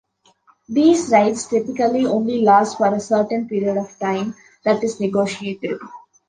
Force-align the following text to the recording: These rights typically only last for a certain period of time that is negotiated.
These 0.67 1.11
rights 1.11 1.45
typically 1.45 2.07
only 2.07 2.41
last 2.41 2.79
for 2.79 2.87
a 2.91 2.99
certain 2.99 3.47
period 3.47 3.77
of 3.77 3.99
time 3.99 4.33
that 4.65 4.83
is 4.83 4.99
negotiated. 4.99 5.79